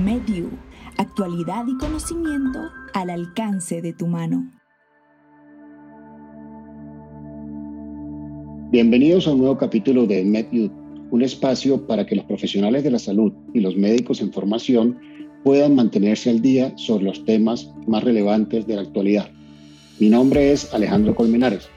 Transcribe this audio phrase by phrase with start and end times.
[0.00, 0.48] MedU,
[0.96, 2.58] actualidad y conocimiento
[2.94, 4.50] al alcance de tu mano.
[8.70, 10.70] Bienvenidos a un nuevo capítulo de MedU,
[11.10, 14.98] un espacio para que los profesionales de la salud y los médicos en formación
[15.44, 19.28] puedan mantenerse al día sobre los temas más relevantes de la actualidad.
[19.98, 21.68] Mi nombre es Alejandro Colmenares.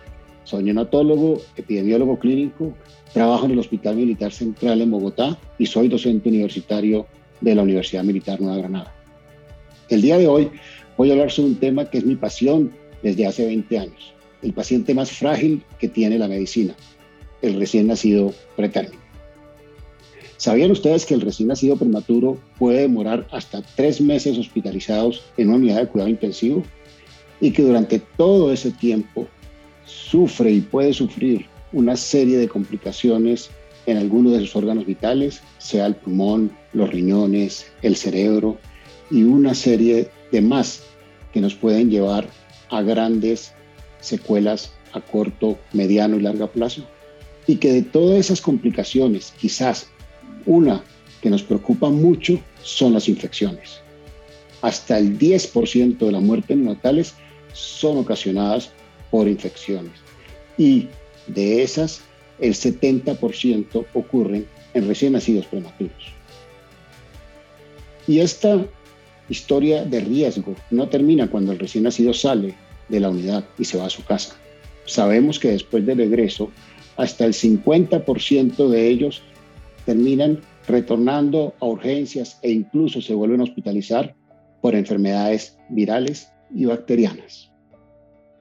[0.45, 2.73] Soy neonatólogo, epidemiólogo clínico,
[3.13, 7.05] trabajo en el Hospital Militar Central en Bogotá y soy docente universitario
[7.43, 8.93] de la Universidad Militar Nueva Granada.
[9.89, 10.49] El día de hoy
[10.97, 12.71] voy a hablar sobre un tema que es mi pasión
[13.03, 16.73] desde hace 20 años, el paciente más frágil que tiene la medicina,
[17.41, 19.03] el recién nacido pretérmino.
[20.37, 25.57] ¿Sabían ustedes que el recién nacido prematuro puede demorar hasta tres meses hospitalizados en una
[25.57, 26.63] unidad de cuidado intensivo?
[27.39, 29.27] Y que durante todo ese tiempo
[29.85, 33.51] sufre y puede sufrir una serie de complicaciones
[33.85, 38.57] en algunos de sus órganos vitales, sea el pulmón, los riñones, el cerebro
[39.11, 40.83] y una serie de más
[41.33, 42.27] que nos pueden llevar
[42.69, 43.53] a grandes
[43.99, 46.83] secuelas a corto, mediano y largo plazo.
[47.47, 49.87] Y que de todas esas complicaciones, quizás
[50.45, 50.83] una
[51.21, 53.79] que nos preocupa mucho son las infecciones.
[54.61, 57.15] Hasta el 10% de las muertes neonatales
[57.53, 58.71] son ocasionadas
[59.11, 59.93] por infecciones.
[60.57, 60.87] Y
[61.27, 62.01] de esas,
[62.43, 66.13] el 70% ocurren en recién nacidos prematuros.
[68.05, 68.65] Y esta
[69.29, 72.53] historia de riesgo no termina cuando el recién nacido sale
[72.89, 74.35] de la unidad y se va a su casa.
[74.85, 76.51] Sabemos que después del regreso,
[76.97, 79.23] hasta el 50% de ellos
[79.85, 84.13] terminan retornando a urgencias e incluso se vuelven a hospitalizar
[84.61, 87.49] por enfermedades virales y bacterianas.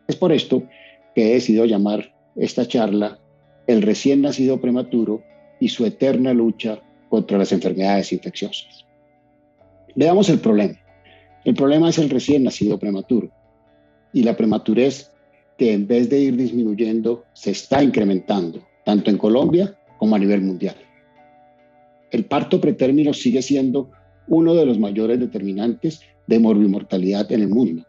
[0.08, 0.64] Es por esto
[1.14, 3.21] que he decidido llamar esta charla
[3.66, 5.22] El recién nacido prematuro
[5.60, 8.84] y su eterna lucha contra las enfermedades infecciosas.
[9.94, 10.78] Veamos el problema.
[11.44, 13.30] El problema es el recién nacido prematuro
[14.12, 15.10] y la prematurez
[15.58, 20.42] que en vez de ir disminuyendo se está incrementando, tanto en Colombia como a nivel
[20.42, 20.76] mundial.
[22.10, 23.90] El parto pretérmino sigue siendo
[24.28, 27.84] uno de los mayores determinantes de morbimortalidad en el mundo.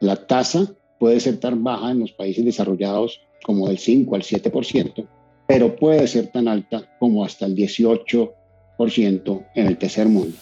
[0.00, 5.08] La tasa puede ser tan baja en los países desarrollados como del 5 al 7%,
[5.46, 10.36] pero puede ser tan alta como hasta el 18% en el tercer mundo.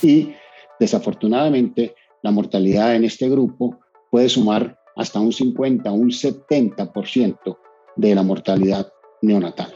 [0.00, 0.32] Y
[0.80, 3.78] desafortunadamente, la mortalidad en este grupo
[4.10, 7.58] puede sumar hasta un 50 o un 70%
[7.96, 8.90] de la mortalidad
[9.20, 9.74] neonatal.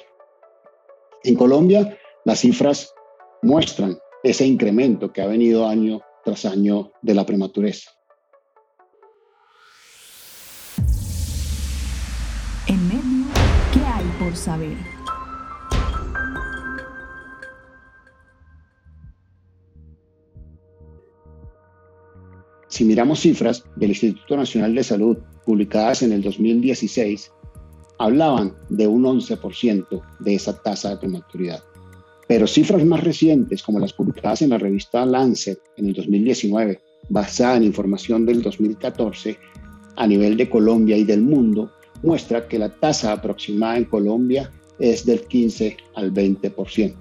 [1.23, 2.95] En Colombia, las cifras
[3.43, 7.85] muestran ese incremento que ha venido año tras año de la prematurez.
[22.69, 27.31] Si miramos cifras del Instituto Nacional de Salud publicadas en el 2016,
[27.99, 31.63] hablaban de un 11% de esa tasa de prematuridad.
[32.27, 36.81] Pero cifras más recientes, como las publicadas en la revista Lancet en el 2019,
[37.11, 39.39] basada en información del 2014,
[39.97, 41.71] a nivel de Colombia y del mundo,
[42.03, 46.95] muestra que la tasa aproximada en Colombia es del 15 al 20%.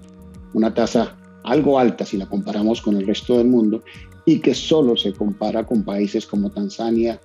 [0.54, 3.84] Una tasa algo alta si la comparamos con el resto del mundo
[4.26, 7.20] y que solo se compara con países como Tanzania,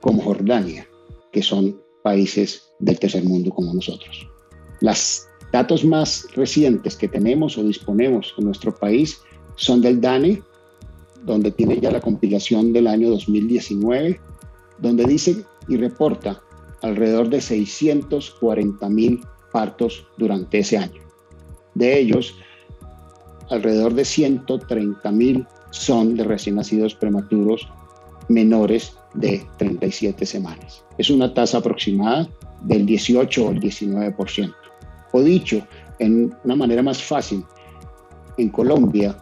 [0.00, 0.86] como Jordania,
[1.32, 4.26] que son países del tercer mundo como nosotros.
[4.80, 9.20] Las datos más recientes que tenemos o disponemos en nuestro país
[9.56, 10.42] son del DANE,
[11.24, 14.18] donde tiene ya la compilación del año 2019,
[14.78, 16.42] donde dice y reporta
[16.82, 19.20] alrededor de 640 mil
[19.52, 21.00] partos durante ese año.
[21.74, 22.34] De ellos,
[23.50, 27.68] alrededor de 130 mil son de recién nacidos prematuros
[28.28, 30.84] menores de 37 semanas.
[30.98, 32.28] Es una tasa aproximada
[32.62, 34.54] del 18 o el 19%.
[35.12, 35.66] O dicho
[35.98, 37.44] en una manera más fácil,
[38.38, 39.16] en Colombia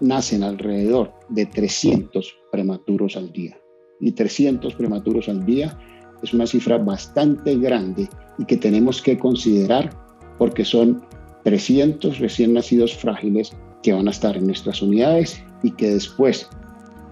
[0.00, 3.58] nacen alrededor de 300 prematuros al día.
[4.00, 5.78] Y 300 prematuros al día
[6.22, 8.08] es una cifra bastante grande
[8.38, 9.90] y que tenemos que considerar
[10.38, 11.02] porque son
[11.44, 13.52] 300 recién nacidos frágiles
[13.82, 16.48] que van a estar en nuestras unidades y que después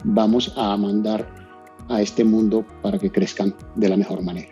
[0.04, 1.26] vamos a mandar
[1.88, 4.50] a este mundo para que crezcan de la mejor manera.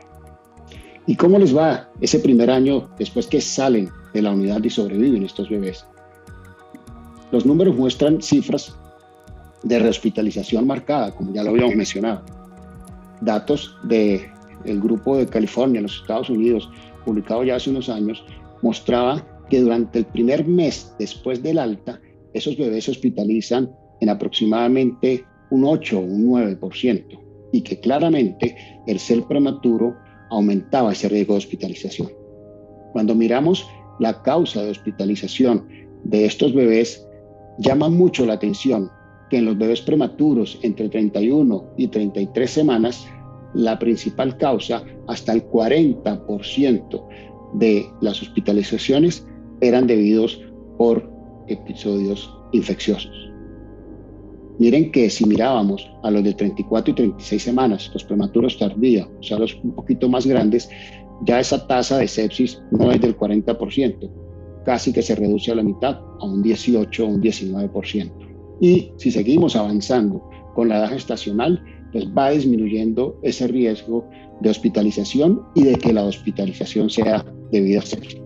[1.06, 5.22] ¿Y cómo les va ese primer año después que salen de la unidad y sobreviven
[5.22, 5.86] estos bebés?
[7.30, 8.74] Los números muestran cifras
[9.62, 12.22] de rehospitalización marcada, como ya lo habíamos mencionado.
[13.20, 14.26] Datos del
[14.66, 16.68] el grupo de California, los Estados Unidos,
[17.04, 18.24] publicado ya hace unos años,
[18.62, 22.00] mostraba que durante el primer mes después del alta,
[22.34, 23.70] esos bebés se hospitalizan
[24.00, 27.04] en aproximadamente un 8 o un 9%
[27.52, 29.96] y que claramente el ser prematuro
[30.30, 32.08] aumentaba ese riesgo de hospitalización.
[32.92, 33.66] Cuando miramos
[34.00, 35.66] la causa de hospitalización
[36.04, 37.06] de estos bebés,
[37.58, 38.90] llama mucho la atención
[39.30, 43.08] que en los bebés prematuros entre 31 y 33 semanas,
[43.56, 47.08] la principal causa, hasta el 40%
[47.54, 49.26] de las hospitalizaciones
[49.60, 50.40] eran debidos
[50.76, 51.10] por
[51.48, 53.12] episodios infecciosos.
[54.58, 59.22] Miren que si mirábamos a los de 34 y 36 semanas, los prematuros tardíos, o
[59.22, 60.68] sea, los un poquito más grandes,
[61.26, 64.10] ya esa tasa de sepsis no es del 40%,
[64.64, 68.10] casi que se reduce a la mitad, a un 18 o un 19%.
[68.60, 71.62] Y si seguimos avanzando con la edad gestacional,
[71.92, 74.08] pues va disminuyendo ese riesgo
[74.40, 78.20] de hospitalización y de que la hospitalización sea debida a sepsis.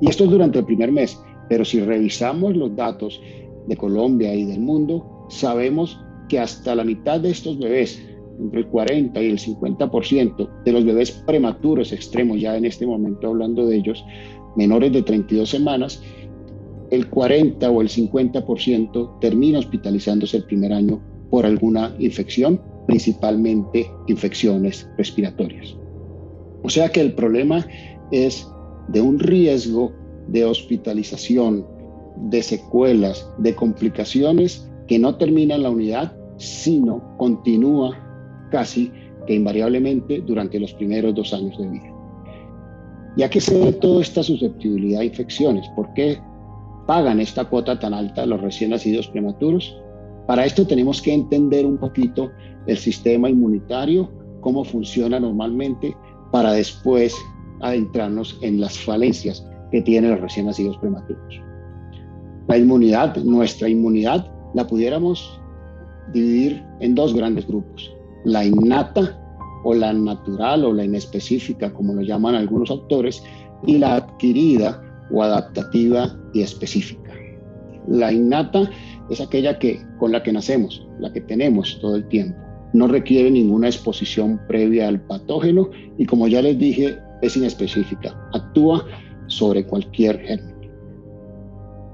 [0.00, 1.18] Y esto es durante el primer mes,
[1.48, 3.20] pero si revisamos los datos
[3.66, 5.98] de Colombia y del mundo, sabemos
[6.28, 8.02] que hasta la mitad de estos bebés,
[8.38, 13.28] entre el 40 y el 50% de los bebés prematuros extremos, ya en este momento
[13.28, 14.04] hablando de ellos,
[14.56, 16.02] menores de 32 semanas,
[16.90, 24.88] el 40 o el 50% termina hospitalizándose el primer año por alguna infección, principalmente infecciones
[24.96, 25.76] respiratorias.
[26.62, 27.66] O sea que el problema
[28.10, 28.48] es
[28.88, 29.92] de un riesgo
[30.28, 31.66] de hospitalización,
[32.16, 37.96] de secuelas, de complicaciones que no termina en la unidad, sino continúa
[38.50, 38.90] casi
[39.26, 41.94] que invariablemente durante los primeros dos años de vida.
[43.16, 46.18] Ya que se ve toda esta susceptibilidad a infecciones, ¿por qué
[46.86, 49.76] pagan esta cuota tan alta los recién nacidos prematuros?
[50.28, 52.30] Para esto tenemos que entender un poquito
[52.66, 54.10] el sistema inmunitario,
[54.42, 55.96] cómo funciona normalmente,
[56.30, 57.16] para después
[57.62, 59.42] adentrarnos en las falencias
[59.72, 61.40] que tienen los recién nacidos prematuros.
[62.46, 65.40] La inmunidad, nuestra inmunidad, la pudiéramos
[66.12, 67.90] dividir en dos grandes grupos.
[68.26, 69.18] La innata
[69.64, 73.22] o la natural o la inespecífica, como lo llaman algunos autores,
[73.66, 77.07] y la adquirida o adaptativa y específica.
[77.88, 78.70] La innata
[79.10, 82.38] es aquella que con la que nacemos, la que tenemos todo el tiempo.
[82.74, 88.14] No requiere ninguna exposición previa al patógeno y como ya les dije, es inespecífica.
[88.34, 88.84] Actúa
[89.26, 90.54] sobre cualquier germen.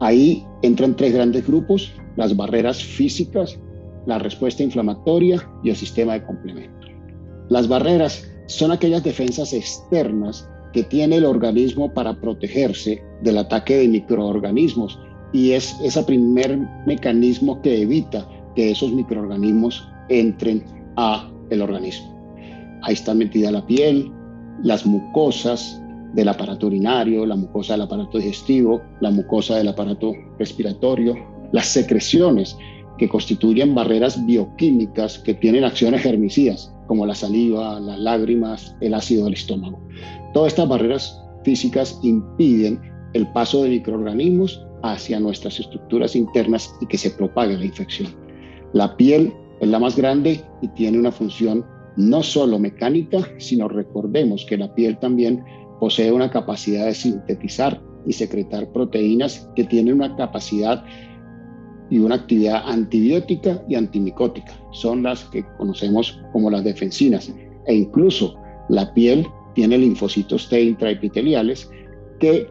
[0.00, 3.58] Ahí entran tres grandes grupos, las barreras físicas,
[4.06, 6.88] la respuesta inflamatoria y el sistema de complemento.
[7.48, 13.88] Las barreras son aquellas defensas externas que tiene el organismo para protegerse del ataque de
[13.88, 14.98] microorganismos
[15.34, 20.64] y es ese primer mecanismo que evita que esos microorganismos entren
[20.96, 22.14] a el organismo.
[22.82, 24.10] Ahí está metida la piel,
[24.62, 25.82] las mucosas,
[26.14, 31.16] del aparato urinario, la mucosa del aparato digestivo, la mucosa del aparato respiratorio,
[31.50, 32.56] las secreciones
[32.98, 39.24] que constituyen barreras bioquímicas que tienen acciones germicidas, como la saliva, las lágrimas, el ácido
[39.24, 39.80] del estómago.
[40.32, 42.80] Todas estas barreras físicas impiden
[43.14, 48.08] el paso de microorganismos hacia nuestras estructuras internas y que se propague la infección.
[48.74, 51.64] La piel es la más grande y tiene una función
[51.96, 55.42] no solo mecánica, sino recordemos que la piel también
[55.80, 60.84] posee una capacidad de sintetizar y secretar proteínas que tienen una capacidad
[61.88, 64.52] y una actividad antibiótica y antimicótica.
[64.72, 67.32] Son las que conocemos como las defensinas.
[67.66, 68.34] E incluso
[68.68, 71.70] la piel tiene linfocitos T intraepiteliales
[72.18, 72.48] que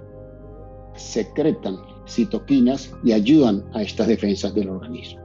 [0.95, 5.21] secretan citoquinas y ayudan a estas defensas del organismo.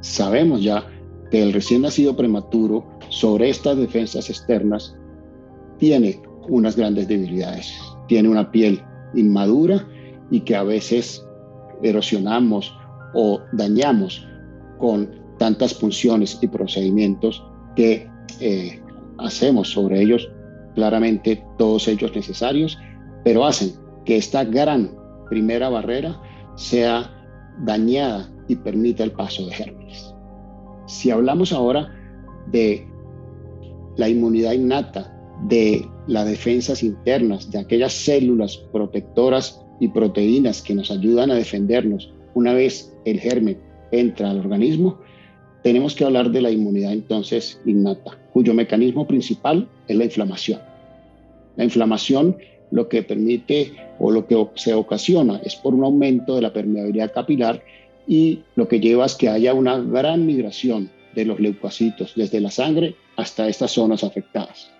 [0.00, 0.86] Sabemos ya
[1.30, 4.96] que el recién nacido prematuro sobre estas defensas externas
[5.78, 7.72] tiene unas grandes debilidades.
[8.06, 8.82] Tiene una piel
[9.14, 9.86] inmadura
[10.30, 11.24] y que a veces
[11.82, 12.74] erosionamos
[13.14, 14.26] o dañamos
[14.78, 17.44] con tantas funciones y procedimientos
[17.76, 18.08] que
[18.40, 18.80] eh,
[19.18, 20.28] hacemos sobre ellos,
[20.74, 22.78] claramente todos ellos necesarios,
[23.24, 23.72] pero hacen
[24.08, 24.96] que esta gran
[25.28, 26.18] primera barrera
[26.56, 27.12] sea
[27.66, 30.14] dañada y permita el paso de gérmenes.
[30.86, 31.94] Si hablamos ahora
[32.46, 32.88] de
[33.98, 40.90] la inmunidad innata de las defensas internas, de aquellas células protectoras y proteínas que nos
[40.90, 43.60] ayudan a defendernos una vez el germen
[43.92, 45.00] entra al organismo,
[45.62, 50.62] tenemos que hablar de la inmunidad entonces innata, cuyo mecanismo principal es la inflamación.
[51.56, 52.38] La inflamación
[52.70, 57.12] lo que permite o lo que se ocasiona es por un aumento de la permeabilidad
[57.12, 57.62] capilar
[58.06, 62.50] y lo que lleva es que haya una gran migración de los leucocitos desde la
[62.50, 64.70] sangre hasta estas zonas afectadas.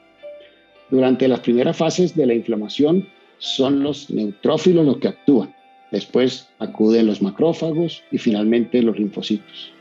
[0.91, 5.55] Durante las primeras fases de la inflamación son los neutrófilos los que actúan
[5.91, 9.73] Después acuden los macrófagos y finalmente los linfocitos.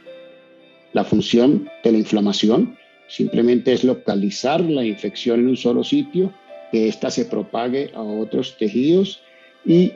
[0.93, 6.31] La función de la inflamación simplemente es localizar la infección en un solo sitio,
[6.71, 9.21] que ésta se propague a otros tejidos
[9.65, 9.93] y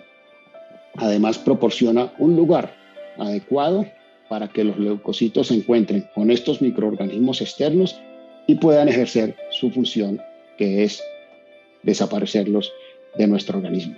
[0.96, 2.76] además proporciona un lugar
[3.18, 3.86] adecuado
[4.30, 8.00] para que los leucocitos se encuentren con estos microorganismos externos
[8.48, 10.22] y puedan ejercer su función,
[10.58, 11.04] que es
[11.84, 12.72] desaparecerlos
[13.18, 13.96] de nuestro organismo.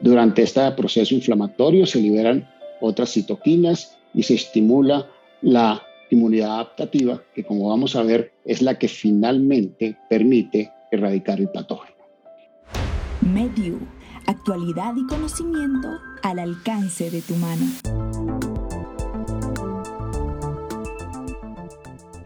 [0.00, 2.48] Durante este proceso inflamatorio se liberan
[2.80, 5.06] otras citoquinas y se estimula
[5.42, 11.48] la inmunidad adaptativa, que como vamos a ver es la que finalmente permite erradicar el
[11.48, 11.96] patógeno.
[13.20, 13.78] Mediu,
[14.26, 15.88] actualidad y conocimiento
[16.22, 17.66] al alcance de tu mano.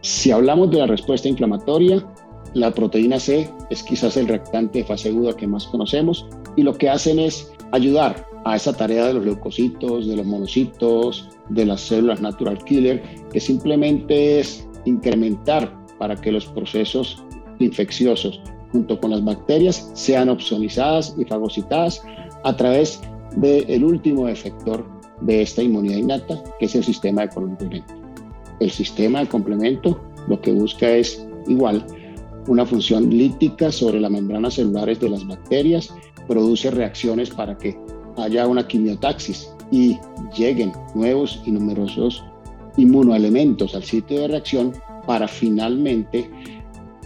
[0.01, 2.05] Si hablamos de la respuesta inflamatoria,
[2.53, 6.73] la proteína C es quizás el reactante de fase aguda que más conocemos y lo
[6.73, 11.81] que hacen es ayudar a esa tarea de los leucocitos, de los monocitos, de las
[11.81, 13.03] células natural killer,
[13.33, 17.23] que simplemente es incrementar para que los procesos
[17.59, 18.41] infecciosos
[18.75, 22.03] junto con las bacterias sean opsonizadas y fagocitadas
[22.43, 22.99] a través
[23.37, 24.85] del último efector
[25.21, 27.93] de esta inmunidad innata, que es el sistema de complemento.
[28.59, 31.85] El sistema de complemento lo que busca es igual
[32.47, 35.95] una función lítica sobre las membranas celulares de las bacterias,
[36.27, 37.79] produce reacciones para que
[38.17, 39.97] haya una quimiotaxis y
[40.37, 42.25] lleguen nuevos y numerosos
[42.75, 44.73] inmunoelementos al sitio de reacción
[45.07, 46.29] para finalmente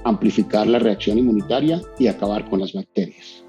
[0.03, 3.43] amplificar la reacción inmunitaria y acabar con las bacterias.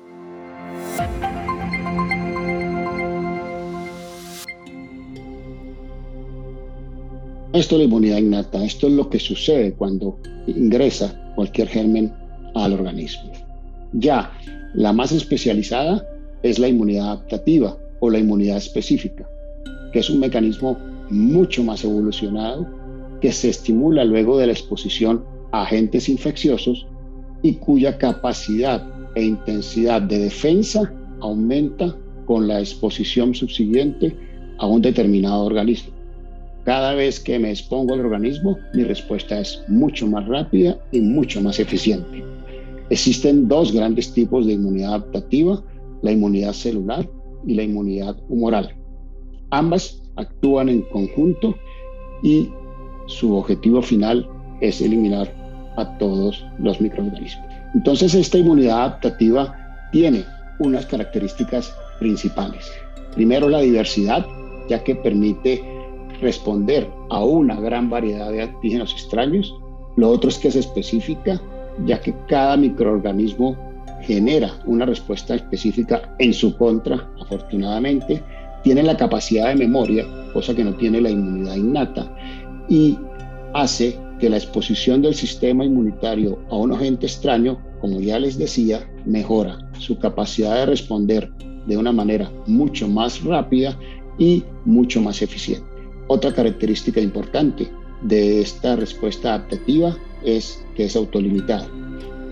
[7.53, 12.13] Esto es la inmunidad innata, esto es lo que sucede cuando ingresa cualquier germen
[12.55, 13.33] al organismo.
[13.93, 14.31] Ya
[14.75, 16.07] la más especializada
[16.43, 19.29] es la inmunidad adaptativa o la inmunidad específica,
[19.93, 20.79] que es un mecanismo
[21.11, 22.67] mucho más evolucionado
[23.21, 26.87] que se estimula luego de la exposición agentes infecciosos
[27.43, 34.17] y cuya capacidad e intensidad de defensa aumenta con la exposición subsiguiente
[34.59, 35.93] a un determinado organismo.
[36.65, 41.41] Cada vez que me expongo al organismo, mi respuesta es mucho más rápida y mucho
[41.41, 42.23] más eficiente.
[42.91, 45.63] Existen dos grandes tipos de inmunidad adaptativa,
[46.03, 47.09] la inmunidad celular
[47.47, 48.75] y la inmunidad humoral.
[49.51, 51.57] Ambas actúan en conjunto
[52.23, 52.49] y
[53.07, 54.29] su objetivo final
[54.61, 55.40] es eliminar
[55.81, 57.47] a todos los microorganismos.
[57.75, 59.55] Entonces esta inmunidad adaptativa
[59.93, 60.25] tiene
[60.59, 62.71] unas características principales.
[63.15, 64.27] Primero la diversidad,
[64.69, 65.63] ya que permite
[66.21, 69.55] responder a una gran variedad de antígenos extraños.
[69.97, 71.41] Lo otro es que es específica,
[71.87, 73.57] ya que cada microorganismo
[74.03, 78.23] genera una respuesta específica en su contra, afortunadamente.
[78.63, 82.15] Tiene la capacidad de memoria, cosa que no tiene la inmunidad innata,
[82.69, 82.99] y
[83.55, 88.89] hace que la exposición del sistema inmunitario a un agente extraño, como ya les decía,
[89.07, 91.31] mejora su capacidad de responder
[91.67, 93.79] de una manera mucho más rápida
[94.19, 95.67] y mucho más eficiente.
[96.09, 97.69] Otra característica importante
[98.03, 101.69] de esta respuesta adaptativa es que es autolimitada,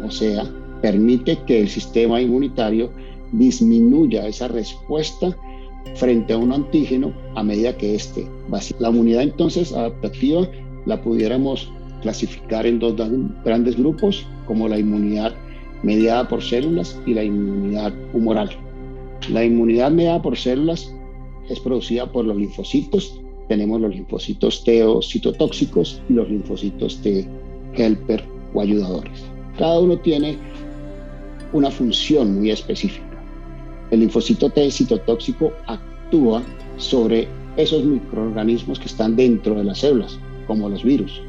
[0.04, 0.45] o sea,
[0.83, 2.90] permite que el sistema inmunitario
[3.33, 5.37] disminuya esa respuesta
[5.95, 8.61] frente a un antígeno a medida que éste va.
[8.78, 10.49] La inmunidad entonces adaptativa
[10.87, 11.71] la pudiéramos
[12.08, 12.94] clasificar en dos
[13.44, 15.34] grandes grupos, como la inmunidad
[15.82, 18.50] mediada por células y la inmunidad humoral.
[19.30, 20.92] La inmunidad mediada por células
[21.50, 27.26] es producida por los linfocitos tenemos los linfocitos T o citotóxicos y los linfocitos T
[27.74, 28.22] helper
[28.52, 29.24] o ayudadores.
[29.58, 30.36] Cada uno tiene
[31.52, 33.06] una función muy específica.
[33.90, 36.42] El linfocito T citotóxico actúa
[36.76, 41.22] sobre esos microorganismos que están dentro de las células, como los virus.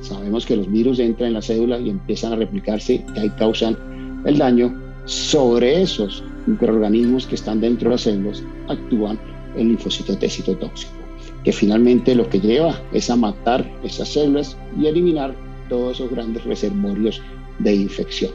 [0.00, 3.76] Sabemos que los virus entran en la célula y empiezan a replicarse y ahí causan
[4.24, 4.74] el daño.
[5.04, 9.18] Sobre esos microorganismos que están dentro de las células actúan
[9.56, 11.08] el linfocito T citotóxico
[11.44, 15.34] que finalmente lo que lleva es a matar esas células y eliminar
[15.68, 17.22] todos esos grandes reservorios
[17.58, 18.32] de infección.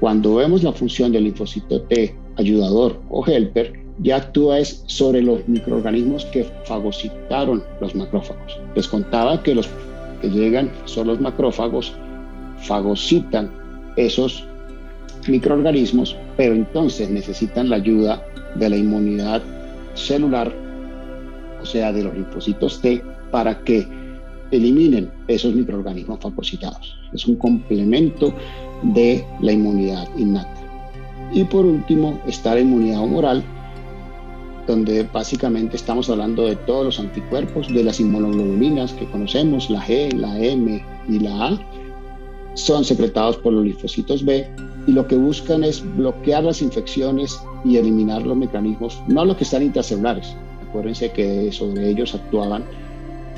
[0.00, 5.46] Cuando vemos la función del linfocito T ayudador o helper, ya actúa es sobre los
[5.46, 8.58] microorganismos que fagocitaron los macrófagos.
[8.74, 9.68] Les contaba que los
[10.22, 11.92] que llegan son los macrófagos,
[12.60, 13.50] fagocitan
[13.96, 14.46] esos
[15.28, 18.24] microorganismos, pero entonces necesitan la ayuda
[18.54, 19.42] de la inmunidad
[19.94, 20.52] celular
[21.62, 23.86] o sea, de los linfocitos T, para que
[24.50, 26.98] eliminen esos microorganismos fagocitados.
[27.12, 28.34] Es un complemento
[28.82, 30.60] de la inmunidad innata.
[31.32, 33.42] Y por último está la inmunidad humoral,
[34.66, 40.12] donde básicamente estamos hablando de todos los anticuerpos, de las inmunoglobulinas que conocemos, la G,
[40.12, 41.60] la M y la A,
[42.54, 44.46] son secretados por los linfocitos B
[44.86, 49.44] y lo que buscan es bloquear las infecciones y eliminar los mecanismos, no los que
[49.44, 50.34] están intracelulares,
[50.68, 52.64] acuérdense que sobre ellos actuaban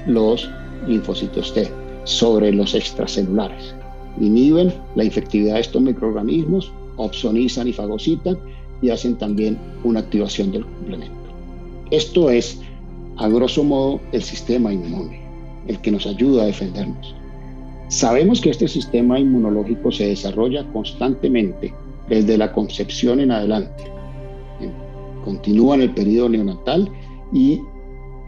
[0.07, 0.51] los
[0.87, 1.71] linfocitos T,
[2.05, 3.75] sobre los extracelulares.
[4.21, 8.39] Inhiben la infectividad de estos microorganismos, opsonizan y fagocitan
[8.85, 11.15] y hacen también una activación del complemento.
[11.91, 12.61] Esto es,
[13.17, 15.23] a grosso modo, el sistema inmune,
[15.67, 17.15] el que nos ayuda a defendernos.
[17.89, 21.73] Sabemos que este sistema inmunológico se desarrolla constantemente
[22.11, 23.85] desde la concepción en adelante.
[25.25, 26.87] Continúa en el periodo neonatal
[27.33, 27.61] y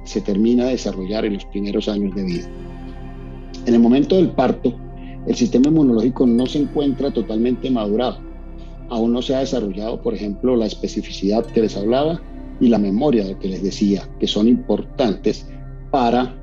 [0.04, 2.48] se termina de desarrollar en los primeros años de vida.
[3.66, 4.72] En el momento del parto,
[5.26, 8.25] el sistema inmunológico no se encuentra totalmente madurado
[8.90, 12.20] aún no se ha desarrollado, por ejemplo, la especificidad que les hablaba
[12.60, 15.46] y la memoria que les decía, que son importantes
[15.90, 16.34] para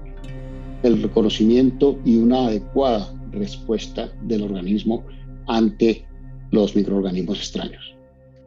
[0.83, 5.05] el reconocimiento y una adecuada respuesta del organismo
[5.47, 6.05] ante
[6.51, 7.95] los microorganismos extraños.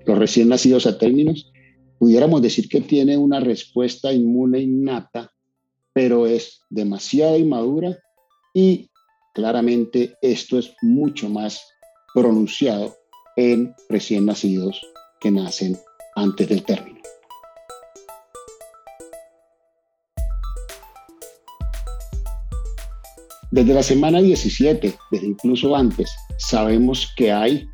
[0.04, 1.52] Los recién nacidos a términos,
[1.98, 5.32] pudiéramos decir que tiene una respuesta inmune innata,
[5.92, 7.98] pero es demasiado inmadura
[8.54, 8.90] y
[9.34, 11.62] claramente esto es mucho más
[12.14, 12.94] pronunciado
[13.36, 14.80] en recién nacidos
[15.20, 15.78] que nacen
[16.14, 16.96] antes del término.
[23.50, 27.66] Desde la semana 17, desde incluso antes, sabemos que hay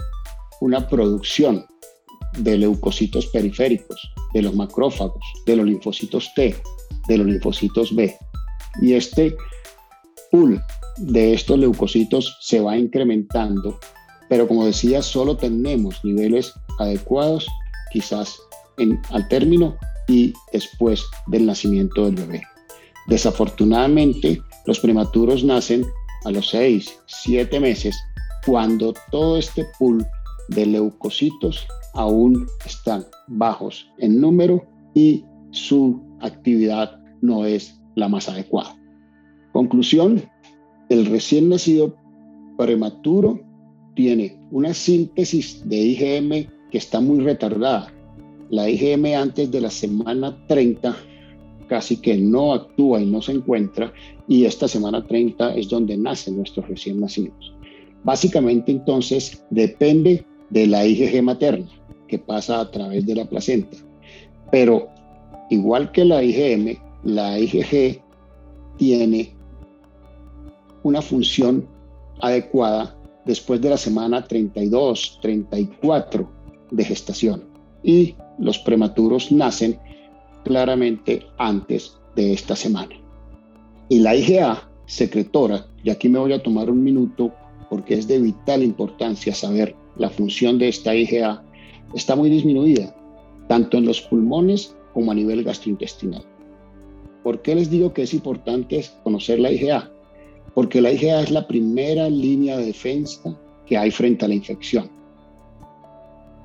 [0.60, 1.66] una producción
[2.38, 6.54] de leucocitos periféricos, de los macrófagos, de los linfocitos T,
[7.08, 8.14] de los linfocitos B.
[8.80, 9.36] Y este
[10.30, 10.62] pool
[10.98, 13.78] de estos leucocitos se va incrementando
[14.32, 17.46] pero como decía, solo tenemos niveles adecuados
[17.92, 18.40] quizás
[19.10, 19.76] al término
[20.08, 22.42] y después del nacimiento del bebé.
[23.08, 25.84] Desafortunadamente, los prematuros nacen
[26.24, 27.94] a los 6, 7 meses
[28.46, 30.02] cuando todo este pool
[30.48, 38.74] de leucocitos aún están bajos en número y su actividad no es la más adecuada.
[39.52, 40.22] Conclusión,
[40.88, 41.94] el recién nacido
[42.56, 43.51] prematuro
[43.94, 47.92] tiene una síntesis de IgM que está muy retardada.
[48.50, 50.96] La IgM antes de la semana 30
[51.68, 53.92] casi que no actúa y no se encuentra
[54.28, 57.54] y esta semana 30 es donde nacen nuestros recién nacidos.
[58.04, 61.68] Básicamente entonces depende de la IgG materna
[62.08, 63.76] que pasa a través de la placenta.
[64.50, 64.88] Pero
[65.48, 68.02] igual que la IgM, la IgG
[68.76, 69.32] tiene
[70.82, 71.66] una función
[72.20, 76.30] adecuada después de la semana 32, 34
[76.70, 77.44] de gestación.
[77.82, 79.78] Y los prematuros nacen
[80.44, 82.94] claramente antes de esta semana.
[83.88, 87.32] Y la IgA secretora, y aquí me voy a tomar un minuto
[87.70, 91.42] porque es de vital importancia saber la función de esta IgA,
[91.94, 92.94] está muy disminuida,
[93.48, 96.24] tanto en los pulmones como a nivel gastrointestinal.
[97.22, 99.91] ¿Por qué les digo que es importante conocer la IgA?
[100.54, 103.36] Porque la IgA es la primera línea de defensa
[103.66, 104.90] que hay frente a la infección.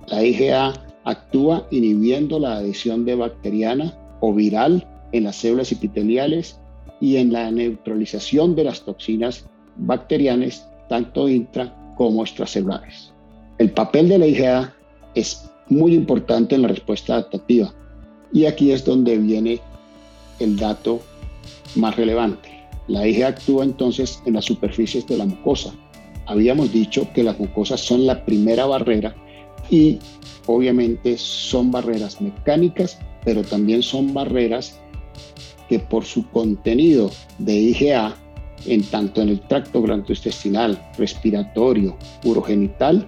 [0.07, 6.59] La IgA actúa inhibiendo la adhesión de bacteriana o viral en las células epiteliales
[6.99, 9.45] y en la neutralización de las toxinas
[9.77, 13.13] bacterianas, tanto intra como extracelulares.
[13.57, 14.73] El papel de la IgA
[15.15, 17.73] es muy importante en la respuesta adaptativa
[18.31, 19.59] y aquí es donde viene
[20.39, 21.01] el dato
[21.75, 22.56] más relevante.
[22.87, 25.73] La IgA actúa entonces en las superficies de la mucosa.
[26.25, 29.15] Habíamos dicho que las mucosas son la primera barrera
[29.69, 29.99] y
[30.45, 34.79] obviamente son barreras mecánicas, pero también son barreras
[35.67, 38.15] que por su contenido de IgA,
[38.65, 43.07] en tanto en el tracto gastrointestinal, respiratorio, urogenital,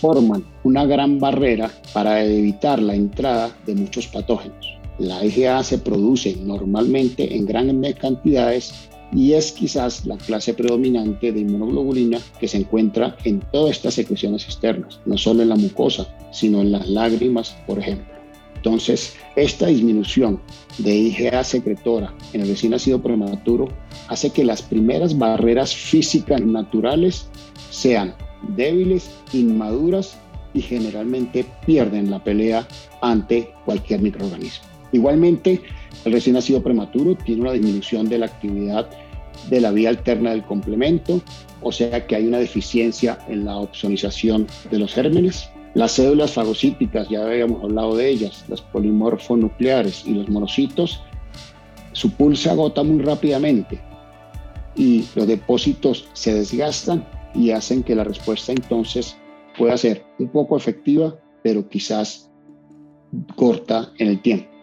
[0.00, 4.76] forman una gran barrera para evitar la entrada de muchos patógenos.
[4.98, 11.40] La IgA se produce normalmente en grandes cantidades y es quizás la clase predominante de
[11.40, 16.60] inmunoglobulina que se encuentra en todas estas secreciones externas, no solo en la mucosa, sino
[16.60, 18.16] en las lágrimas, por ejemplo.
[18.56, 20.40] Entonces, esta disminución
[20.78, 23.68] de IgA secretora en el recién nacido prematuro
[24.08, 27.28] hace que las primeras barreras físicas naturales
[27.70, 28.14] sean
[28.56, 30.16] débiles, inmaduras
[30.52, 32.66] y generalmente pierden la pelea
[33.02, 34.75] ante cualquier microorganismo.
[34.92, 35.62] Igualmente,
[36.04, 38.88] el recién nacido prematuro tiene una disminución de la actividad
[39.50, 41.20] de la vía alterna del complemento,
[41.62, 45.48] o sea que hay una deficiencia en la opsonización de los gérmenes.
[45.74, 51.02] Las células fagocíticas, ya habíamos hablado de ellas, las polimorfonucleares y los monocitos,
[51.92, 53.80] su pulso se agota muy rápidamente
[54.74, 59.16] y los depósitos se desgastan y hacen que la respuesta entonces
[59.56, 62.30] pueda ser un poco efectiva, pero quizás
[63.36, 64.55] corta en el tiempo.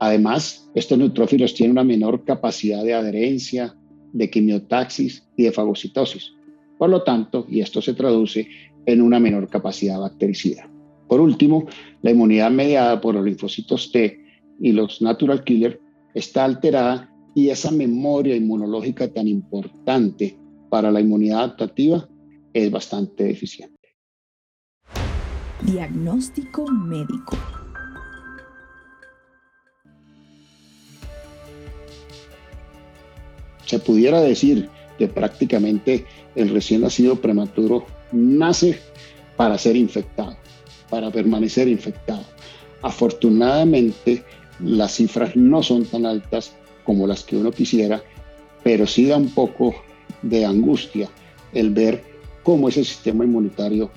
[0.00, 3.76] Además, estos neutrófilos tienen una menor capacidad de adherencia,
[4.12, 6.32] de quimiotaxis y de fagocitosis.
[6.78, 8.48] Por lo tanto, y esto se traduce
[8.86, 10.70] en una menor capacidad bactericida.
[11.06, 11.66] Por último,
[12.00, 14.18] la inmunidad mediada por los linfocitos T
[14.58, 15.80] y los natural killer
[16.14, 20.38] está alterada y esa memoria inmunológica tan importante
[20.70, 22.08] para la inmunidad adaptativa
[22.54, 23.76] es bastante deficiente.
[25.62, 27.36] Diagnóstico médico.
[33.70, 36.04] Se pudiera decir que prácticamente
[36.34, 38.80] el recién nacido prematuro nace
[39.36, 40.36] para ser infectado,
[40.88, 42.24] para permanecer infectado.
[42.82, 44.24] Afortunadamente,
[44.58, 46.52] las cifras no son tan altas
[46.82, 48.02] como las que uno quisiera,
[48.64, 49.72] pero sí da un poco
[50.22, 51.08] de angustia
[51.52, 52.02] el ver
[52.42, 53.88] cómo ese sistema inmunitario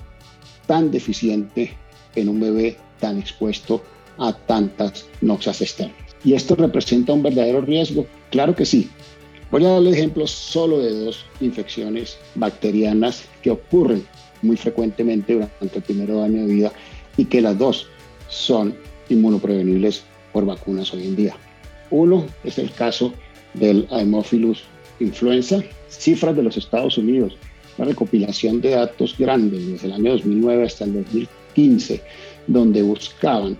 [0.68, 1.72] tan deficiente
[2.14, 3.82] en un bebé tan expuesto
[4.18, 6.14] a tantas noxas externas.
[6.24, 8.06] ¿Y esto representa un verdadero riesgo?
[8.30, 8.88] Claro que sí,
[9.54, 14.04] Voy a darle ejemplos solo de dos infecciones bacterianas que ocurren
[14.42, 16.72] muy frecuentemente durante el primer año de vida
[17.16, 17.86] y que las dos
[18.28, 18.74] son
[19.08, 21.36] inmunoprevenibles por vacunas hoy en día.
[21.90, 23.14] Uno es el caso
[23.52, 24.64] del Haemophilus
[24.98, 27.36] influenza, cifras de los Estados Unidos,
[27.78, 32.02] una recopilación de datos grandes desde el año 2009 hasta el 2015,
[32.48, 33.56] donde buscaban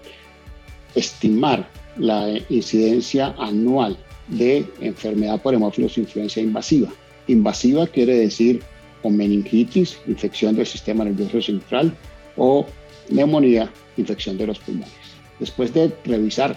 [0.97, 3.97] estimar la incidencia anual
[4.29, 6.89] de enfermedad por hemófilos influencia invasiva.
[7.27, 8.63] Invasiva quiere decir
[9.03, 11.95] o meningitis, infección del sistema nervioso central,
[12.37, 12.67] o
[13.11, 14.93] neumonía, infección de los pulmones.
[15.39, 16.57] Después de revisar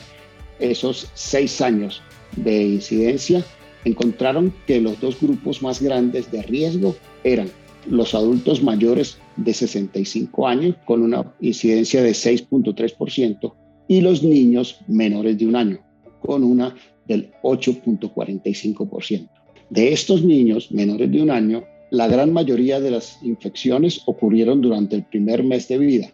[0.60, 2.02] esos seis años
[2.36, 3.44] de incidencia,
[3.86, 7.50] encontraron que los dos grupos más grandes de riesgo eran
[7.90, 13.54] los adultos mayores de 65 años, con una incidencia de 6.3%,
[13.88, 15.80] y los niños menores de un año,
[16.22, 16.76] con una
[17.08, 19.30] del 8.45%.
[19.70, 24.96] De estos niños menores de un año, la gran mayoría de las infecciones ocurrieron durante
[24.96, 26.08] el primer mes de vida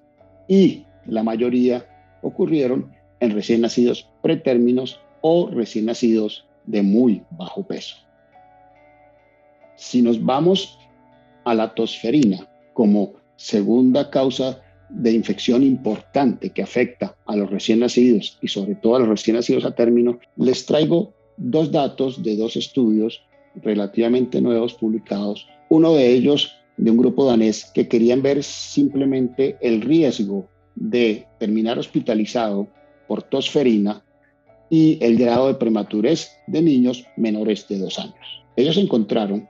[0.47, 1.86] y la mayoría
[2.21, 7.95] ocurrieron en recién nacidos pretérminos o recién nacidos de muy bajo peso.
[9.75, 10.77] Si nos vamos
[11.43, 14.62] a la tosferina como segunda causa
[14.93, 19.36] de infección importante que afecta a los recién nacidos y sobre todo a los recién
[19.36, 23.21] nacidos a término, les traigo dos datos de dos estudios
[23.56, 25.47] relativamente nuevos publicados.
[25.69, 31.77] Uno de ellos de un grupo danés que querían ver simplemente el riesgo de terminar
[31.79, 32.67] hospitalizado
[33.08, 34.03] por tosferina
[34.69, 38.43] y el grado de prematurez de niños menores de dos años.
[38.56, 39.47] Ellos encontraron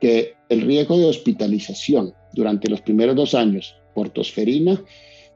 [0.00, 4.82] que el riesgo de hospitalización durante los primeros dos años por tosferina,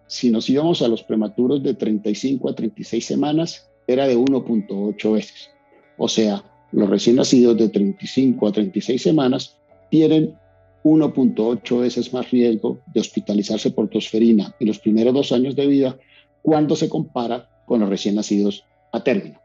[0.06, 5.50] si nos íbamos a los prematuros de 35 a 36 semanas, era de 1.8 veces.
[5.96, 6.42] O sea,
[6.72, 9.56] los recién nacidos de 35 a 36 semanas
[9.90, 10.34] tienen
[10.84, 15.98] 1.8 veces más riesgo de hospitalizarse por tosferina en los primeros dos años de vida
[16.42, 19.38] cuando se compara con los recién nacidos a término.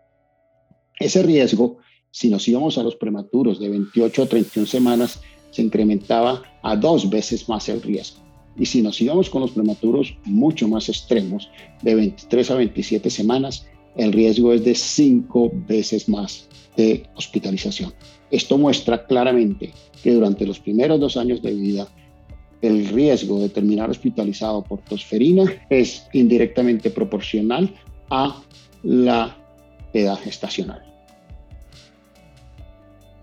[1.00, 1.80] Ese riesgo,
[2.12, 5.20] si nos íbamos a los prematuros de 28 a 31 semanas,
[5.52, 8.23] se incrementaba a dos veces más el riesgo.
[8.58, 11.50] Y si nos íbamos con los prematuros mucho más extremos,
[11.82, 17.94] de 23 a 27 semanas, el riesgo es de cinco veces más de hospitalización.
[18.32, 21.88] Esto muestra claramente que durante los primeros dos años de vida,
[22.62, 27.74] el riesgo de terminar hospitalizado por tosferina es indirectamente proporcional
[28.10, 28.42] a
[28.84, 29.38] la
[29.94, 30.82] edad gestacional.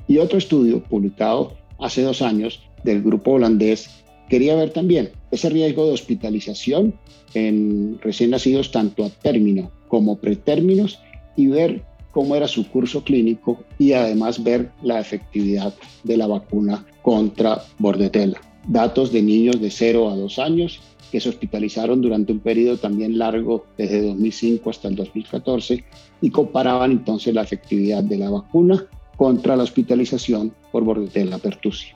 [0.07, 3.91] Y otro estudio publicado hace dos años del grupo holandés
[4.29, 6.95] quería ver también ese riesgo de hospitalización
[7.35, 10.99] en recién nacidos tanto a término como pretérminos
[11.37, 16.85] y ver cómo era su curso clínico y además ver la efectividad de la vacuna
[17.03, 18.41] contra bordetela.
[18.67, 23.19] Datos de niños de 0 a 2 años que se hospitalizaron durante un periodo también
[23.19, 25.85] largo desde 2005 hasta el 2014
[26.21, 31.95] y comparaban entonces la efectividad de la vacuna contra la hospitalización por bordetela pertussis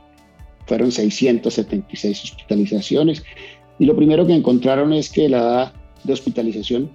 [0.66, 3.22] fueron 676 hospitalizaciones
[3.78, 5.72] y lo primero que encontraron es que la edad
[6.04, 6.90] de hospitalización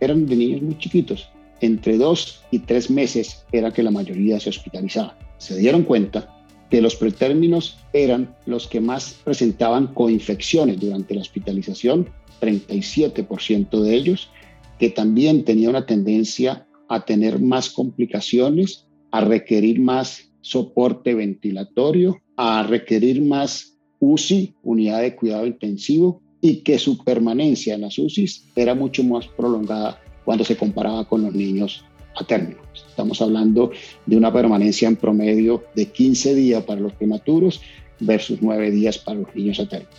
[0.00, 1.28] eran de niños muy chiquitos,
[1.60, 5.16] entre dos y tres meses era que la mayoría se hospitalizaba.
[5.38, 6.34] Se dieron cuenta
[6.70, 12.08] que los pretérminos eran los que más presentaban coinfecciones durante la hospitalización
[12.40, 14.30] 37% de ellos,
[14.78, 22.62] que también tenía una tendencia a tener más complicaciones, a requerir más soporte ventilatorio, a
[22.64, 28.74] requerir más UCI, unidad de cuidado intensivo, y que su permanencia en las UCIs era
[28.74, 31.84] mucho más prolongada cuando se comparaba con los niños
[32.16, 32.60] a término.
[32.74, 33.70] Estamos hablando
[34.06, 37.60] de una permanencia en promedio de 15 días para los prematuros
[38.00, 39.90] versus 9 días para los niños a término.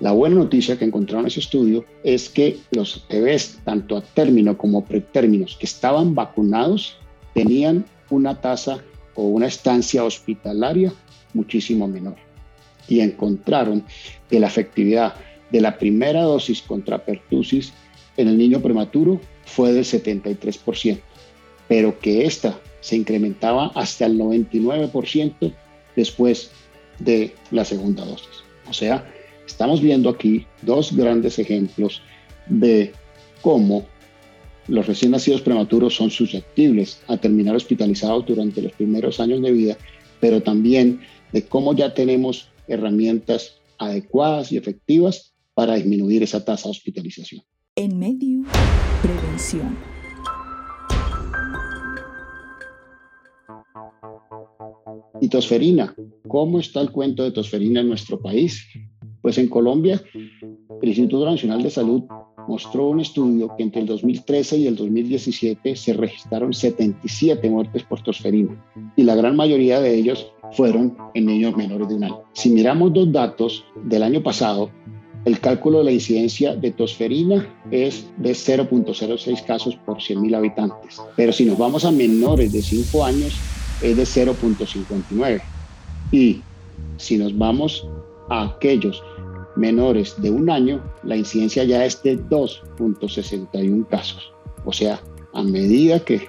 [0.00, 4.56] La buena noticia que encontraron en ese estudio es que los bebés, tanto a término
[4.56, 6.96] como pretérminos, que estaban vacunados,
[7.34, 8.82] tenían una tasa
[9.14, 10.92] o una estancia hospitalaria
[11.34, 12.16] muchísimo menor.
[12.88, 13.84] Y encontraron
[14.28, 15.14] que la efectividad
[15.50, 17.72] de la primera dosis contra pertusis
[18.16, 21.00] en el niño prematuro fue del 73%,
[21.68, 25.54] pero que esta se incrementaba hasta el 99%
[25.96, 26.50] después
[26.98, 28.44] de la segunda dosis.
[28.68, 29.04] O sea,
[29.46, 32.02] estamos viendo aquí dos grandes ejemplos
[32.46, 32.92] de
[33.42, 33.86] cómo
[34.68, 39.76] los recién nacidos prematuros son susceptibles a terminar hospitalizados durante los primeros años de vida,
[40.20, 41.00] pero también
[41.32, 47.42] de cómo ya tenemos herramientas adecuadas y efectivas para disminuir esa tasa de hospitalización.
[47.76, 48.44] En medio,
[49.02, 49.76] prevención.
[55.20, 55.94] Y tosferina.
[56.28, 58.66] ¿Cómo está el cuento de tosferina en nuestro país?
[59.20, 62.04] Pues en Colombia, el Instituto Nacional de Salud
[62.50, 68.02] mostró un estudio que entre el 2013 y el 2017 se registraron 77 muertes por
[68.02, 68.60] tosferina
[68.96, 72.22] y la gran mayoría de ellos fueron en niños menores de un año.
[72.32, 74.68] Si miramos dos datos del año pasado,
[75.24, 81.32] el cálculo de la incidencia de tosferina es de 0.06 casos por 100.000 habitantes, pero
[81.32, 83.38] si nos vamos a menores de 5 años
[83.80, 85.40] es de 0.59
[86.10, 86.40] y
[86.96, 87.86] si nos vamos
[88.28, 89.02] a aquellos
[89.60, 94.32] menores de un año, la incidencia ya es de 2.61 casos.
[94.64, 95.00] O sea,
[95.34, 96.26] a medida que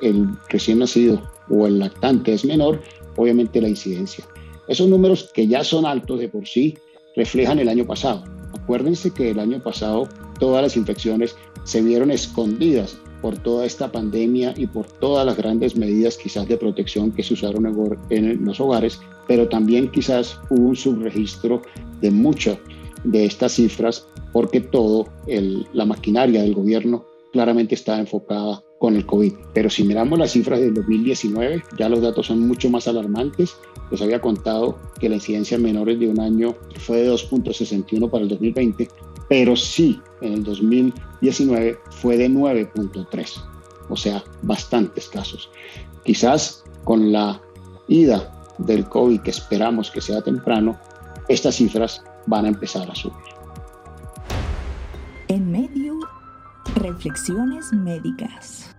[0.00, 2.80] el recién nacido o el lactante es menor,
[3.16, 4.24] obviamente la incidencia.
[4.68, 6.78] Esos números que ya son altos de por sí
[7.16, 8.24] reflejan el año pasado.
[8.54, 14.54] Acuérdense que el año pasado todas las infecciones se vieron escondidas por toda esta pandemia
[14.56, 17.66] y por todas las grandes medidas quizás de protección que se usaron
[18.10, 21.62] en, los hogares, pero también quizás hubo un subregistro
[22.00, 22.58] de muchas
[23.04, 25.06] de estas cifras porque todo
[25.72, 29.32] la maquinaria del gobierno claramente estaba enfocada con el COVID.
[29.52, 33.56] Pero si miramos las cifras del 2019, ya los datos son mucho más alarmantes.
[33.90, 38.22] Les había contado que la incidencia en menores de un año fue de 2.61 para
[38.22, 38.88] el 2020,
[39.28, 43.42] pero sí en el 2019 fue de 9.3,
[43.88, 45.50] o sea, bastantes casos.
[46.04, 47.40] Quizás con la
[47.88, 50.76] ida del COVID que esperamos que sea temprano,
[51.28, 53.16] estas cifras van a empezar a subir.
[55.28, 55.98] En medio,
[56.76, 58.74] reflexiones médicas.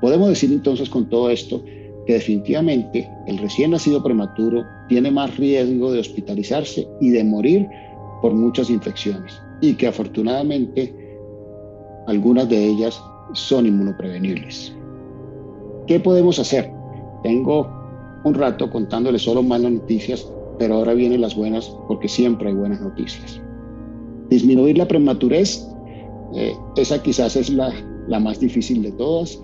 [0.00, 1.62] Podemos decir entonces con todo esto
[2.06, 7.68] que definitivamente el recién nacido prematuro tiene más riesgo de hospitalizarse y de morir
[8.22, 10.94] por muchas infecciones y que afortunadamente
[12.06, 13.00] algunas de ellas
[13.34, 14.74] son inmunoprevenibles.
[15.90, 16.70] ¿Qué podemos hacer?
[17.24, 17.68] Tengo
[18.22, 20.24] un rato contándoles solo malas noticias,
[20.56, 23.40] pero ahora vienen las buenas porque siempre hay buenas noticias.
[24.28, 25.66] Disminuir la prematurez,
[26.36, 27.74] eh, esa quizás es la,
[28.06, 29.42] la más difícil de todas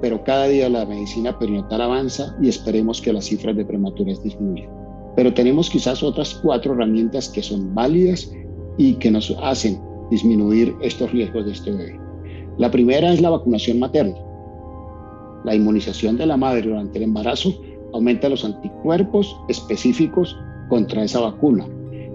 [0.00, 4.70] pero cada día la medicina perinatal avanza y esperemos que las cifras de prematurez disminuyan.
[5.16, 8.32] Pero tenemos quizás otras cuatro herramientas que son válidas
[8.78, 9.80] y que nos hacen
[10.12, 12.00] disminuir estos riesgos de este bebé.
[12.58, 14.14] La primera es la vacunación materna.
[15.44, 17.52] La inmunización de la madre durante el embarazo
[17.92, 20.36] aumenta los anticuerpos específicos
[20.68, 21.66] contra esa vacuna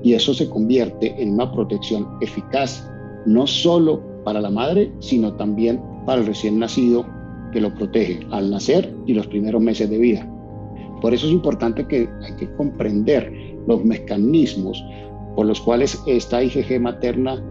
[0.04, 2.90] y eso se convierte en una protección eficaz
[3.26, 7.06] no solo para la madre, sino también para el recién nacido
[7.52, 10.28] que lo protege al nacer y los primeros meses de vida.
[11.02, 13.32] Por eso es importante que hay que comprender
[13.68, 14.84] los mecanismos
[15.36, 17.44] por los cuales esta IgG materna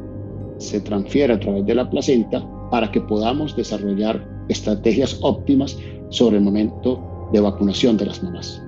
[0.59, 5.79] se transfiere a través de la placenta para que podamos desarrollar estrategias óptimas
[6.11, 8.63] sobre el momento de vacunación de las mamás.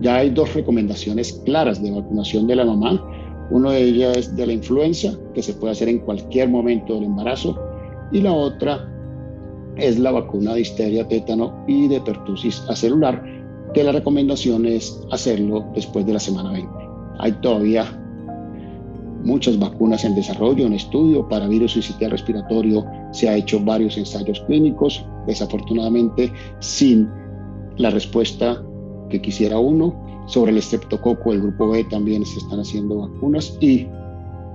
[0.00, 3.04] Ya hay dos recomendaciones claras de vacunación de la mamá.
[3.50, 7.04] Una de ellas es de la influenza, que se puede hacer en cualquier momento del
[7.04, 7.58] embarazo,
[8.12, 8.88] y la otra
[9.76, 13.22] es la vacuna de histeria, tétano y de pertusis acelular,
[13.74, 16.68] que la recomendación es hacerlo después de la semana 20.
[17.18, 17.84] Hay todavía
[19.24, 22.84] muchas vacunas en desarrollo, en estudio para virus y sistema respiratorio.
[23.12, 27.08] Se ha hecho varios ensayos clínicos, desafortunadamente sin
[27.76, 28.62] la respuesta
[29.08, 29.94] que quisiera uno.
[30.26, 33.88] Sobre el estreptococo, el grupo B también se están haciendo vacunas y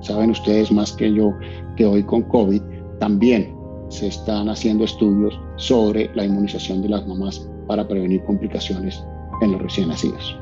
[0.02, 1.34] saben ustedes más que yo
[1.76, 2.62] que hoy con COVID
[3.00, 3.54] también
[3.90, 9.04] se están haciendo estudios sobre la inmunización de las mamás para prevenir complicaciones
[9.42, 10.38] en los recién nacidos.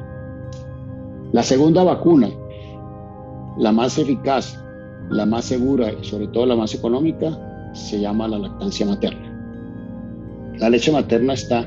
[1.31, 2.29] La segunda vacuna,
[3.57, 4.59] la más eficaz,
[5.09, 9.22] la más segura y sobre todo la más económica, se llama la lactancia materna.
[10.59, 11.65] La leche materna está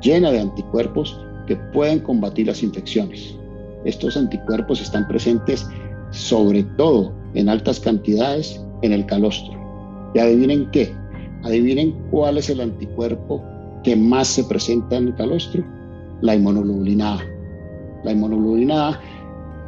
[0.00, 3.36] llena de anticuerpos que pueden combatir las infecciones.
[3.84, 5.66] Estos anticuerpos están presentes
[6.10, 9.52] sobre todo en altas cantidades en el calostro.
[10.14, 10.94] Y adivinen qué,
[11.42, 13.42] adivinen cuál es el anticuerpo
[13.82, 15.64] que más se presenta en el calostro,
[16.22, 17.18] la inmunoglobulina.
[18.04, 19.00] La inmunoglobulina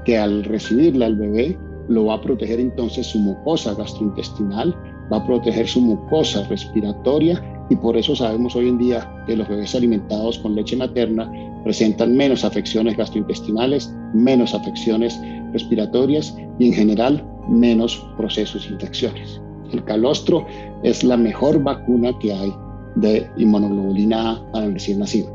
[0.05, 4.75] que al recibirla el bebé lo va a proteger entonces su mucosa gastrointestinal,
[5.13, 9.49] va a proteger su mucosa respiratoria y por eso sabemos hoy en día que los
[9.49, 11.31] bebés alimentados con leche materna
[11.65, 15.19] presentan menos afecciones gastrointestinales, menos afecciones
[15.53, 19.41] respiratorias y en general menos procesos de infecciones.
[19.73, 20.47] El calostro
[20.83, 22.53] es la mejor vacuna que hay
[22.97, 25.29] de inmunoglobulina A para el recién nacido.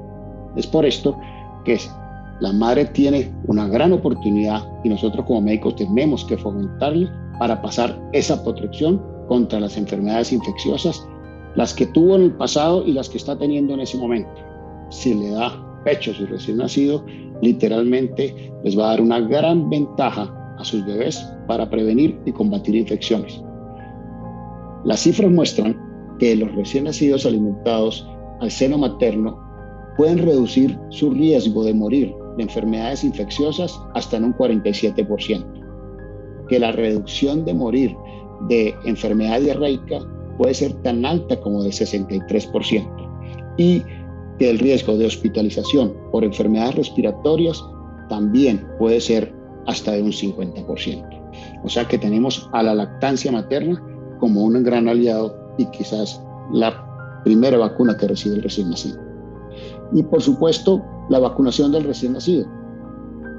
[0.55, 1.17] Es por esto
[1.65, 1.77] que
[2.39, 7.99] la madre tiene una gran oportunidad y nosotros como médicos tenemos que fomentarle para pasar
[8.13, 11.07] esa protección contra las enfermedades infecciosas,
[11.55, 14.31] las que tuvo en el pasado y las que está teniendo en ese momento.
[14.89, 17.03] Si le da pecho a su recién nacido,
[17.41, 22.75] literalmente les va a dar una gran ventaja a sus bebés para prevenir y combatir
[22.75, 23.41] infecciones.
[24.83, 25.77] Las cifras muestran
[26.19, 28.07] que los recién nacidos alimentados
[28.39, 29.39] al seno materno
[29.97, 35.45] pueden reducir su riesgo de morir de enfermedades infecciosas hasta en un 47%,
[36.47, 37.95] que la reducción de morir
[38.47, 39.99] de enfermedad diarreica
[40.41, 43.83] puede ser tan alta como de 63% y
[44.39, 47.63] que el riesgo de hospitalización por enfermedades respiratorias
[48.09, 49.31] también puede ser
[49.67, 51.61] hasta de un 50%.
[51.63, 53.79] O sea que tenemos a la lactancia materna
[54.19, 56.19] como un gran aliado y quizás
[56.51, 56.73] la
[57.23, 58.99] primera vacuna que recibe el recién nacido.
[59.93, 62.47] Y por supuesto, la vacunación del recién nacido.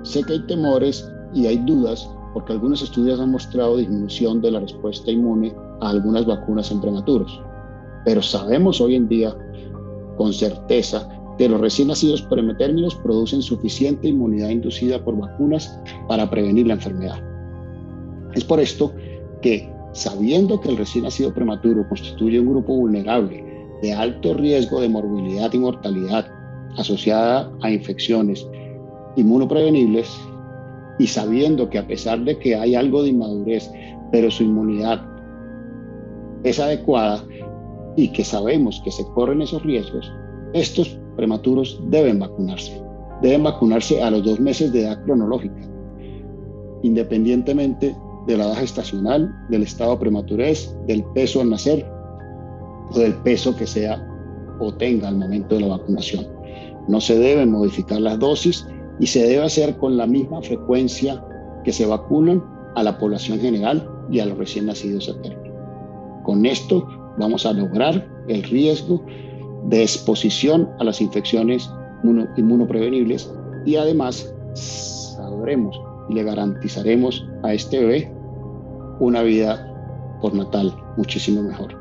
[0.04, 4.60] Sé que hay temores y hay dudas porque algunos estudios han mostrado disminución de la
[4.60, 7.42] respuesta inmune a algunas vacunas en prematuros.
[8.04, 9.36] Pero sabemos hoy en día
[10.16, 16.66] con certeza que los recién nacidos prematérminos producen suficiente inmunidad inducida por vacunas para prevenir
[16.66, 17.22] la enfermedad.
[18.34, 18.92] Es por esto
[19.40, 23.44] que, sabiendo que el recién nacido prematuro constituye un grupo vulnerable
[23.82, 26.26] de alto riesgo de morbilidad y mortalidad
[26.78, 28.46] asociada a infecciones
[29.16, 30.10] inmunoprevenibles,
[30.98, 33.70] y sabiendo que a pesar de que hay algo de inmadurez,
[34.10, 35.04] pero su inmunidad
[36.44, 37.24] es adecuada
[37.96, 40.10] y que sabemos que se corren esos riesgos,
[40.54, 42.82] estos prematuros deben vacunarse.
[43.20, 45.62] Deben vacunarse a los dos meses de edad cronológica,
[46.82, 51.86] independientemente de la edad gestacional, del estado de prematurez, del peso al nacer
[52.90, 54.08] o del peso que sea
[54.60, 56.26] o tenga al momento de la vacunación.
[56.88, 58.66] No se deben modificar las dosis
[58.98, 61.24] y se debe hacer con la misma frecuencia
[61.64, 62.42] que se vacunan
[62.74, 65.41] a la población general y a los recién nacidos a.
[66.22, 66.86] Con esto
[67.18, 69.04] vamos a lograr el riesgo
[69.64, 71.70] de exposición a las infecciones
[72.36, 73.32] inmunoprevenibles
[73.64, 78.12] y además sabremos y le garantizaremos a este bebé
[79.00, 79.68] una vida
[80.20, 81.76] por natal muchísimo mejor.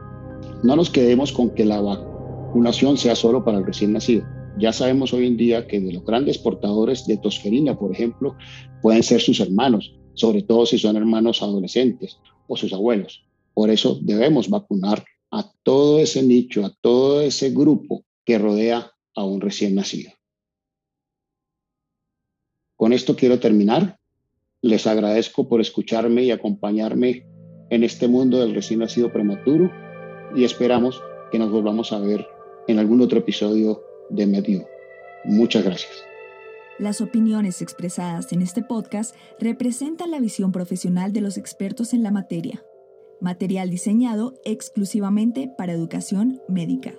[0.64, 4.26] No nos quedemos con que la vacunación sea solo para el recién nacido.
[4.58, 8.36] Ya sabemos hoy en día que de los grandes portadores de tosferina, por ejemplo,
[8.82, 13.24] pueden ser sus hermanos, sobre todo si son hermanos adolescentes o sus abuelos.
[13.54, 19.24] Por eso debemos vacunar a todo ese nicho, a todo ese grupo que rodea a
[19.24, 20.12] un recién nacido.
[22.76, 24.00] Con esto quiero terminar.
[24.62, 27.26] Les agradezco por escucharme y acompañarme
[27.70, 29.72] en este mundo del recién nacido prematuro
[30.36, 32.28] y esperamos que nos volvamos a ver
[32.68, 34.68] en algún otro episodio de Medio.
[35.24, 35.92] Muchas gracias.
[36.80, 42.12] Las opiniones expresadas en este podcast representan la visión profesional de los expertos en la
[42.12, 42.64] materia
[43.22, 46.94] material diseñado exclusivamente para educación médica.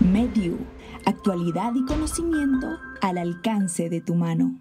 [0.00, 0.58] Mediu,
[1.04, 2.68] actualidad y conocimiento
[3.00, 4.58] al alcance de tu mano.